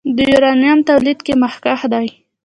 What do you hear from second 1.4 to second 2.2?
مخکښ دی.